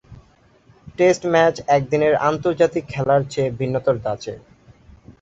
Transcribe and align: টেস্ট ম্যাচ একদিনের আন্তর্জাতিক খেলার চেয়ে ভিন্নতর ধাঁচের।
টেস্ট 0.97 1.23
ম্যাচ 1.33 1.55
একদিনের 1.67 2.13
আন্তর্জাতিক 2.29 2.83
খেলার 2.87 3.21
চেয়ে 3.29 3.55
ভিন্নতর 3.59 3.95
ধাঁচের। 3.97 4.39